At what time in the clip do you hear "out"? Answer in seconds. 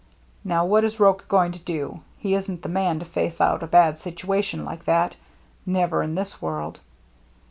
3.39-3.61